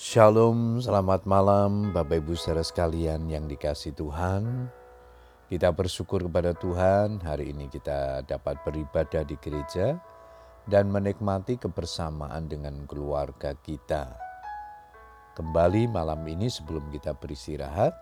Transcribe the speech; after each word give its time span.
Shalom, 0.00 0.80
selamat 0.80 1.28
malam 1.28 1.92
Bapak 1.92 2.24
Ibu 2.24 2.32
saudara 2.32 2.64
sekalian 2.64 3.28
yang 3.28 3.44
dikasih 3.44 3.92
Tuhan. 3.92 4.72
Kita 5.44 5.76
bersyukur 5.76 6.24
kepada 6.24 6.56
Tuhan 6.56 7.20
hari 7.20 7.52
ini 7.52 7.68
kita 7.68 8.24
dapat 8.24 8.64
beribadah 8.64 9.28
di 9.28 9.36
gereja 9.36 10.00
dan 10.64 10.88
menikmati 10.88 11.60
kebersamaan 11.60 12.48
dengan 12.48 12.88
keluarga 12.88 13.52
kita. 13.60 14.16
Kembali 15.36 15.84
malam 15.92 16.24
ini 16.24 16.48
sebelum 16.48 16.88
kita 16.88 17.12
beristirahat, 17.20 17.92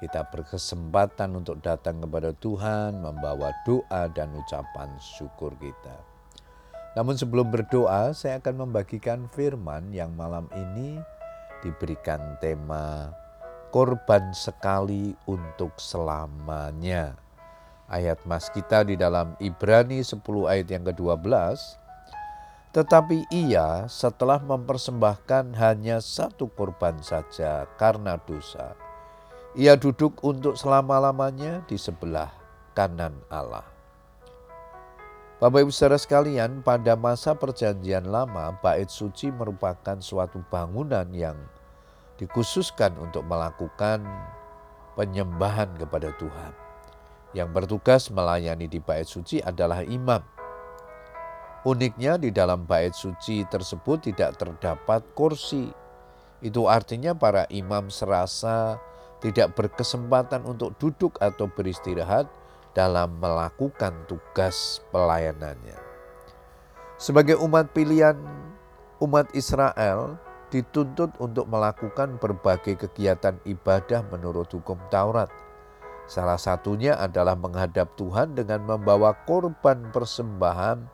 kita 0.00 0.32
berkesempatan 0.32 1.36
untuk 1.36 1.60
datang 1.60 2.00
kepada 2.00 2.32
Tuhan 2.40 3.04
membawa 3.04 3.52
doa 3.68 4.08
dan 4.16 4.32
ucapan 4.32 4.96
syukur 4.96 5.52
kita. 5.60 5.92
Namun 6.96 7.20
sebelum 7.20 7.52
berdoa, 7.52 8.16
saya 8.16 8.40
akan 8.40 8.64
membagikan 8.64 9.28
firman 9.28 9.92
yang 9.92 10.16
malam 10.16 10.48
ini 10.56 11.17
diberikan 11.64 12.36
tema 12.38 13.12
korban 13.68 14.32
sekali 14.32 15.12
untuk 15.28 15.76
selamanya. 15.76 17.16
Ayat 17.88 18.20
mas 18.28 18.52
kita 18.52 18.84
di 18.84 19.00
dalam 19.00 19.32
Ibrani 19.40 20.04
10 20.04 20.20
ayat 20.44 20.68
yang 20.68 20.84
ke-12. 20.88 21.56
Tetapi 22.68 23.32
ia 23.32 23.88
setelah 23.88 24.44
mempersembahkan 24.44 25.56
hanya 25.56 26.04
satu 26.04 26.52
korban 26.52 27.00
saja 27.00 27.64
karena 27.80 28.20
dosa. 28.20 28.76
Ia 29.56 29.80
duduk 29.80 30.20
untuk 30.20 30.60
selama-lamanya 30.60 31.64
di 31.64 31.80
sebelah 31.80 32.28
kanan 32.76 33.16
Allah. 33.32 33.77
Bapak 35.38 35.62
Ibu 35.62 35.70
saudara 35.70 36.02
sekalian, 36.02 36.66
pada 36.66 36.98
masa 36.98 37.30
perjanjian 37.30 38.10
lama, 38.10 38.58
bait 38.58 38.90
suci 38.90 39.30
merupakan 39.30 39.94
suatu 40.02 40.42
bangunan 40.50 41.06
yang 41.14 41.38
dikhususkan 42.18 42.98
untuk 42.98 43.22
melakukan 43.22 44.02
penyembahan 44.98 45.70
kepada 45.78 46.10
Tuhan. 46.18 46.52
Yang 47.38 47.48
bertugas 47.54 48.10
melayani 48.10 48.66
di 48.66 48.82
bait 48.82 49.06
suci 49.06 49.38
adalah 49.38 49.86
imam. 49.86 50.18
Uniknya 51.62 52.18
di 52.18 52.34
dalam 52.34 52.66
bait 52.66 52.98
suci 52.98 53.46
tersebut 53.46 54.10
tidak 54.10 54.42
terdapat 54.42 55.06
kursi. 55.14 55.70
Itu 56.42 56.66
artinya 56.66 57.14
para 57.14 57.46
imam 57.54 57.94
serasa 57.94 58.82
tidak 59.22 59.54
berkesempatan 59.54 60.42
untuk 60.50 60.74
duduk 60.82 61.14
atau 61.22 61.46
beristirahat, 61.46 62.26
dalam 62.72 63.16
melakukan 63.20 63.94
tugas 64.08 64.82
pelayanannya. 64.90 65.78
Sebagai 66.98 67.38
umat 67.38 67.70
pilihan 67.70 68.18
umat 68.98 69.30
Israel 69.32 70.18
dituntut 70.50 71.14
untuk 71.22 71.46
melakukan 71.46 72.16
berbagai 72.18 72.88
kegiatan 72.88 73.38
ibadah 73.44 74.02
menurut 74.08 74.48
hukum 74.50 74.80
Taurat. 74.88 75.30
Salah 76.08 76.40
satunya 76.40 76.96
adalah 76.96 77.36
menghadap 77.36 77.92
Tuhan 78.00 78.32
dengan 78.32 78.64
membawa 78.64 79.12
korban 79.28 79.92
persembahan 79.92 80.88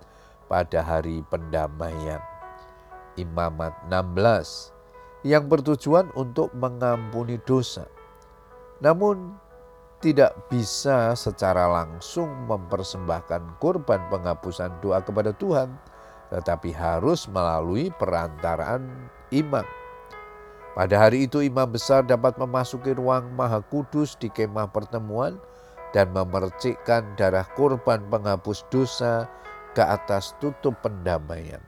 pada 0.50 0.81
hari 0.83 1.22
pendamaian. 1.31 2.19
Imamat 3.14 3.78
16 3.86 4.75
yang 5.22 5.47
bertujuan 5.47 6.11
untuk 6.19 6.50
mengampuni 6.53 7.38
dosa. 7.47 7.86
Namun 8.83 9.38
tidak 10.05 10.36
bisa 10.52 11.16
secara 11.16 11.64
langsung 11.64 12.28
mempersembahkan 12.44 13.56
korban 13.56 14.05
penghapusan 14.12 14.69
doa 14.84 15.00
kepada 15.00 15.33
Tuhan, 15.33 15.72
tetapi 16.28 16.77
harus 16.77 17.24
melalui 17.24 17.88
perantaraan 17.97 18.84
imam. 19.32 19.64
Pada 20.77 21.08
hari 21.08 21.25
itu 21.25 21.41
imam 21.41 21.72
besar 21.72 22.05
dapat 22.05 22.36
memasuki 22.36 22.92
ruang 22.92 23.32
maha 23.32 23.64
kudus 23.64 24.12
di 24.20 24.28
kemah 24.28 24.69
pertemuan 24.69 25.41
dan 25.97 26.12
memercikkan 26.12 27.16
darah 27.16 27.48
korban 27.56 28.04
penghapus 28.12 28.69
dosa 28.69 29.25
ke 29.72 29.81
atas 29.81 30.37
tutup 30.37 30.76
pendamaian. 30.84 31.64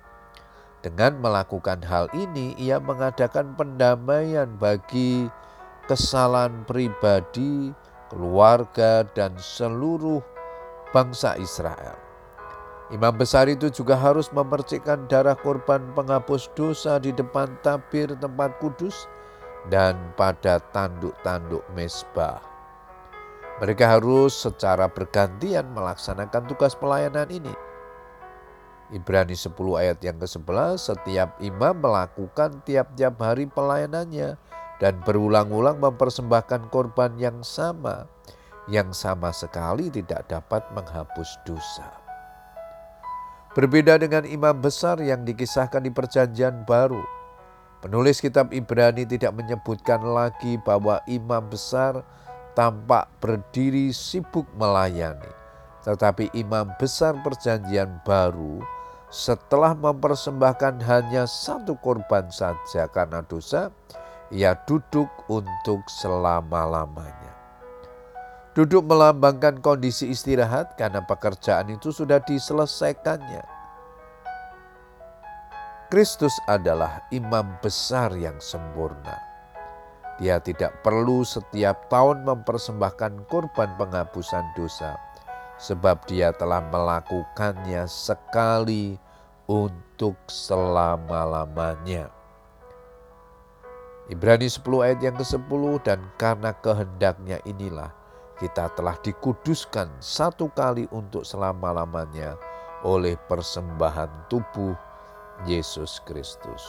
Dengan 0.85 1.17
melakukan 1.25 1.81
hal 1.89 2.13
ini, 2.13 2.53
ia 2.61 2.77
mengadakan 2.77 3.57
pendamaian 3.57 4.51
bagi 4.61 5.25
kesalahan 5.89 6.67
pribadi, 6.67 7.73
keluarga, 8.09 9.07
dan 9.15 9.35
seluruh 9.37 10.23
bangsa 10.95 11.37
Israel. 11.37 11.99
Imam 12.95 13.11
besar 13.19 13.51
itu 13.51 13.67
juga 13.67 13.99
harus 13.99 14.31
memercikkan 14.31 15.11
darah 15.11 15.35
korban 15.35 15.83
penghapus 15.99 16.47
dosa 16.55 17.03
di 17.03 17.11
depan 17.11 17.51
tabir 17.67 18.15
tempat 18.15 18.63
kudus 18.63 19.11
dan 19.67 19.99
pada 20.15 20.63
tanduk-tanduk 20.71 21.67
mesbah. 21.75 22.39
Mereka 23.59 23.99
harus 23.99 24.37
secara 24.37 24.87
bergantian 24.87 25.67
melaksanakan 25.75 26.47
tugas 26.47 26.79
pelayanan 26.79 27.27
ini. 27.27 27.55
Ibrani 28.95 29.35
10 29.35 29.51
ayat 29.83 29.99
yang 29.99 30.23
ke-11, 30.23 30.79
setiap 30.79 31.35
imam 31.43 31.75
melakukan 31.75 32.63
tiap-tiap 32.63 33.19
hari 33.19 33.51
pelayanannya 33.51 34.39
dan 34.83 35.01
berulang-ulang 35.05 35.81
mempersembahkan 35.81 36.69
korban 36.69 37.17
yang 37.17 37.41
sama, 37.41 38.05
yang 38.69 38.93
sama 38.93 39.33
sekali 39.33 39.89
tidak 39.89 40.29
dapat 40.29 40.65
menghapus 40.77 41.41
dosa. 41.49 41.89
Berbeda 43.57 43.97
dengan 43.97 44.29
imam 44.29 44.53
besar 44.61 45.01
yang 45.01 45.25
dikisahkan 45.25 45.81
di 45.81 45.89
Perjanjian 45.89 46.69
Baru, 46.69 47.01
penulis 47.81 48.21
Kitab 48.21 48.53
Ibrani 48.53 49.09
tidak 49.09 49.33
menyebutkan 49.33 50.05
lagi 50.05 50.61
bahwa 50.61 51.01
imam 51.09 51.41
besar 51.49 52.05
tampak 52.53 53.09
berdiri 53.17 53.97
sibuk 53.97 54.45
melayani, 54.61 55.33
tetapi 55.89 56.29
imam 56.37 56.69
besar 56.77 57.17
Perjanjian 57.25 58.05
Baru 58.05 58.61
setelah 59.09 59.73
mempersembahkan 59.73 60.83
hanya 60.85 61.25
satu 61.25 61.79
korban 61.79 62.29
saja 62.29 62.91
karena 62.91 63.25
dosa, 63.25 63.73
ia 64.35 64.59
duduk 64.67 65.07
untuk 65.31 65.87
selama-lamanya. 65.87 67.35
Duduk 68.57 68.89
melambangkan 68.89 69.61
kondisi 69.61 70.09
istirahat 70.09 70.81
karena 70.81 71.05
pekerjaan 71.05 71.69
itu 71.77 71.93
sudah 71.93 72.25
diselesaikannya. 72.25 73.45
Kristus 75.93 76.35
adalah 76.49 77.05
imam 77.13 77.47
besar 77.63 78.17
yang 78.17 78.41
sempurna. 78.43 79.21
Dia 80.17 80.41
tidak 80.41 80.81
perlu 80.81 81.21
setiap 81.23 81.93
tahun 81.93 82.25
mempersembahkan 82.25 83.29
korban 83.29 83.77
penghapusan 83.77 84.57
dosa, 84.57 84.97
sebab 85.61 86.03
dia 86.09 86.33
telah 86.33 86.65
melakukannya 86.73 87.85
sekali 87.85 88.97
untuk 89.45 90.17
selama-lamanya. 90.27 92.16
Ibrani 94.07 94.47
10 94.47 94.63
ayat 94.87 95.01
yang 95.03 95.19
ke-10 95.19 95.63
dan 95.83 95.99
karena 96.15 96.55
kehendaknya 96.63 97.43
inilah 97.43 97.91
kita 98.39 98.71
telah 98.79 98.95
dikuduskan 99.03 99.91
satu 99.99 100.47
kali 100.55 100.87
untuk 100.95 101.27
selama-lamanya 101.27 102.39
oleh 102.87 103.19
persembahan 103.27 104.31
tubuh 104.31 104.79
Yesus 105.43 105.99
Kristus. 106.07 106.63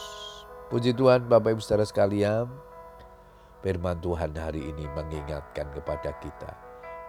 Puji 0.66 0.90
Tuhan 0.98 1.30
Bapak 1.30 1.54
Ibu 1.54 1.62
Saudara 1.62 1.86
sekalian, 1.86 2.50
firman 3.62 4.02
Tuhan 4.02 4.34
hari 4.34 4.74
ini 4.74 4.90
mengingatkan 4.98 5.70
kepada 5.70 6.18
kita 6.18 6.50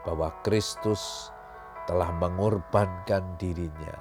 bahwa 0.06 0.30
Kristus 0.46 1.34
telah 1.90 2.14
mengorbankan 2.22 3.34
dirinya 3.42 3.98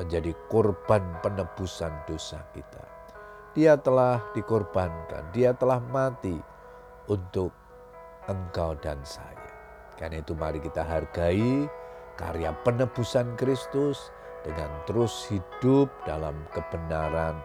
menjadi 0.00 0.32
korban 0.48 1.04
penebusan 1.20 1.92
dosa 2.08 2.40
kita 2.56 3.01
dia 3.52 3.76
telah 3.76 4.20
dikorbankan, 4.32 5.28
dia 5.36 5.52
telah 5.52 5.80
mati 5.92 6.36
untuk 7.08 7.52
engkau 8.24 8.72
dan 8.80 8.96
saya. 9.04 9.52
Karena 10.00 10.24
itu 10.24 10.32
mari 10.32 10.58
kita 10.58 10.80
hargai 10.80 11.68
karya 12.16 12.56
penebusan 12.64 13.36
Kristus 13.36 14.08
dengan 14.42 14.72
terus 14.88 15.28
hidup 15.28 15.92
dalam 16.08 16.34
kebenaran 16.50 17.36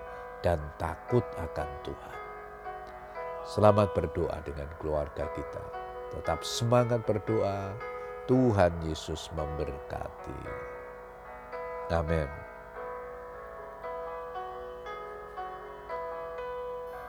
dan 0.42 0.58
takut 0.80 1.24
akan 1.38 1.70
Tuhan. 1.84 2.16
Selamat 3.44 3.92
berdoa 3.92 4.40
dengan 4.44 4.68
keluarga 4.80 5.28
kita. 5.36 5.64
Tetap 6.16 6.44
semangat 6.44 7.04
berdoa. 7.04 7.76
Tuhan 8.28 8.76
Yesus 8.84 9.32
memberkati. 9.40 10.42
Amin. 11.96 12.28